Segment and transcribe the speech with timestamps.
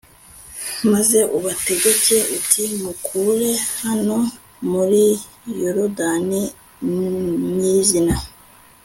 [0.91, 3.51] maze ubategeke uti 'mukure
[3.85, 4.17] hano
[4.71, 5.03] muri
[5.61, 6.41] yorudani
[7.55, 8.15] nyirizina